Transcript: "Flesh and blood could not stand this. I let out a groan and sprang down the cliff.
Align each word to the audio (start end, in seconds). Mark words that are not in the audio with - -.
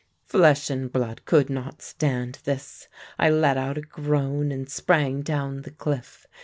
"Flesh 0.25 0.71
and 0.71 0.91
blood 0.91 1.25
could 1.25 1.47
not 1.47 1.83
stand 1.83 2.39
this. 2.43 2.87
I 3.19 3.29
let 3.29 3.55
out 3.55 3.77
a 3.77 3.81
groan 3.81 4.51
and 4.51 4.67
sprang 4.67 5.21
down 5.21 5.61
the 5.61 5.69
cliff. 5.69 6.25